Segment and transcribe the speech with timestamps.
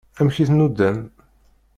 [0.19, 0.97] Amek i t-nudan?